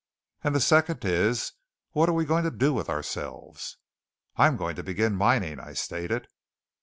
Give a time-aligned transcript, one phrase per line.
[0.43, 1.51] "And the second is,
[1.91, 3.77] what are we going to do with ourselves?"
[4.35, 6.27] "I'm going to begin mining," I stated.